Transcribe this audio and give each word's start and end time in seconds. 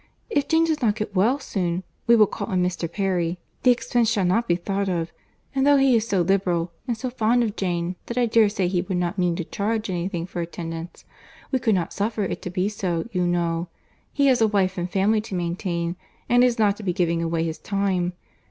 If 0.31 0.47
Jane 0.47 0.63
does 0.65 0.81
not 0.81 0.95
get 0.95 1.13
well 1.15 1.37
soon, 1.37 1.83
we 2.07 2.15
will 2.15 2.25
call 2.25 2.51
in 2.51 2.63
Mr. 2.63 2.91
Perry. 2.91 3.37
The 3.61 3.69
expense 3.69 4.09
shall 4.09 4.25
not 4.25 4.47
be 4.47 4.55
thought 4.55 4.89
of; 4.89 5.11
and 5.53 5.63
though 5.63 5.77
he 5.77 5.95
is 5.95 6.07
so 6.07 6.23
liberal, 6.23 6.71
and 6.87 6.97
so 6.97 7.11
fond 7.11 7.43
of 7.43 7.55
Jane 7.55 7.95
that 8.07 8.17
I 8.17 8.25
dare 8.25 8.49
say 8.49 8.67
he 8.67 8.81
would 8.81 8.97
not 8.97 9.19
mean 9.19 9.35
to 9.35 9.43
charge 9.43 9.91
any 9.91 10.07
thing 10.07 10.25
for 10.25 10.41
attendance, 10.41 11.05
we 11.51 11.59
could 11.59 11.75
not 11.75 11.93
suffer 11.93 12.23
it 12.23 12.41
to 12.41 12.49
be 12.49 12.67
so, 12.67 13.07
you 13.11 13.27
know. 13.27 13.67
He 14.11 14.25
has 14.25 14.41
a 14.41 14.47
wife 14.47 14.75
and 14.75 14.89
family 14.89 15.21
to 15.21 15.35
maintain, 15.35 15.97
and 16.27 16.43
is 16.43 16.57
not 16.57 16.77
to 16.77 16.83
be 16.83 16.93
giving 16.93 17.21
away 17.21 17.43
his 17.43 17.59
time. 17.59 18.13